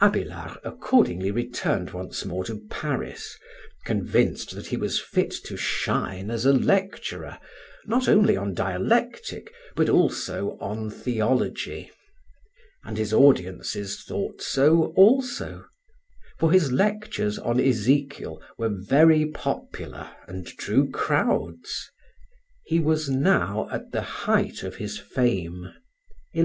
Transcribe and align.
Abélard 0.00 0.58
accordingly 0.62 1.32
returned 1.32 1.90
once 1.90 2.24
more 2.24 2.44
to 2.44 2.64
Paris, 2.70 3.36
convinced 3.84 4.52
that 4.54 4.68
he 4.68 4.76
was 4.76 5.00
fit 5.00 5.32
to 5.46 5.56
shine 5.56 6.30
as 6.30 6.46
a 6.46 6.52
lecturer, 6.52 7.36
not 7.84 8.08
only 8.08 8.36
on 8.36 8.54
dialectic, 8.54 9.52
but 9.74 9.88
also 9.88 10.56
on 10.60 10.88
theology. 10.88 11.90
And 12.84 12.96
his 12.96 13.12
audiences 13.12 14.04
thought 14.04 14.40
so 14.40 14.92
also; 14.94 15.64
for 16.38 16.52
his 16.52 16.70
lectures 16.70 17.36
on 17.40 17.58
Ezekiel 17.58 18.40
were 18.56 18.70
very 18.72 19.26
popular 19.26 20.12
and 20.28 20.44
drew 20.44 20.92
crowds. 20.92 21.90
He 22.66 22.78
was 22.78 23.10
now 23.10 23.68
at 23.72 23.90
the 23.90 24.02
height 24.02 24.62
of 24.62 24.76
his 24.76 24.96
fame 25.00 25.62
(1118). 26.34 26.40